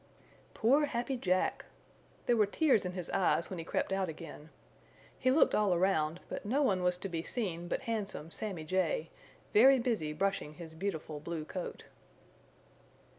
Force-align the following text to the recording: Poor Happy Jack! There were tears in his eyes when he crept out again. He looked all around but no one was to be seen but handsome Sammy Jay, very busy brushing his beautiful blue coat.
Poor 0.55 0.85
Happy 0.85 1.15
Jack! 1.15 1.65
There 2.25 2.35
were 2.35 2.47
tears 2.47 2.85
in 2.85 2.93
his 2.93 3.11
eyes 3.11 3.51
when 3.51 3.59
he 3.59 3.63
crept 3.63 3.93
out 3.93 4.09
again. 4.09 4.49
He 5.19 5.29
looked 5.29 5.53
all 5.53 5.75
around 5.75 6.19
but 6.27 6.43
no 6.43 6.63
one 6.63 6.81
was 6.81 6.97
to 6.97 7.07
be 7.07 7.21
seen 7.21 7.67
but 7.67 7.81
handsome 7.83 8.31
Sammy 8.31 8.63
Jay, 8.63 9.11
very 9.53 9.77
busy 9.77 10.11
brushing 10.11 10.55
his 10.55 10.73
beautiful 10.73 11.19
blue 11.19 11.45
coat. 11.45 11.83